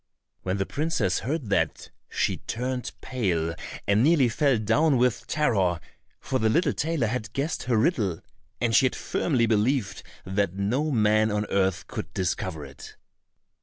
When 0.41 0.57
the 0.57 0.65
princess 0.65 1.19
heard 1.19 1.51
that, 1.51 1.91
she 2.09 2.37
turned 2.37 2.91
pale 3.01 3.53
and 3.85 4.01
nearly 4.03 4.29
fell 4.29 4.57
down 4.57 4.97
with 4.97 5.27
terror, 5.27 5.79
for 6.19 6.39
the 6.39 6.49
little 6.49 6.73
tailor 6.73 7.05
had 7.05 7.31
guessed 7.33 7.65
her 7.65 7.77
riddle, 7.77 8.19
and 8.59 8.75
she 8.75 8.87
had 8.87 8.95
firmly 8.95 9.45
believed 9.45 10.01
that 10.25 10.55
no 10.55 10.89
man 10.89 11.29
on 11.29 11.45
earth 11.51 11.85
could 11.85 12.11
discover 12.15 12.65
it. 12.65 12.95